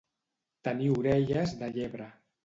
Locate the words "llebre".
1.75-2.09